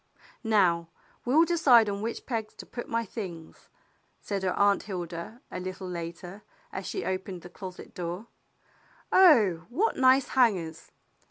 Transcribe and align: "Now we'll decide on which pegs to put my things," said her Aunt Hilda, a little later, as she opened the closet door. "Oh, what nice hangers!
"Now 0.43 0.87
we'll 1.25 1.45
decide 1.45 1.87
on 1.87 2.01
which 2.01 2.25
pegs 2.25 2.55
to 2.55 2.65
put 2.65 2.89
my 2.89 3.05
things," 3.05 3.69
said 4.19 4.41
her 4.41 4.55
Aunt 4.57 4.81
Hilda, 4.81 5.41
a 5.51 5.59
little 5.59 5.87
later, 5.87 6.41
as 6.71 6.87
she 6.87 7.05
opened 7.05 7.43
the 7.43 7.49
closet 7.51 7.93
door. 7.93 8.25
"Oh, 9.11 9.67
what 9.69 9.97
nice 9.97 10.29
hangers! 10.29 10.91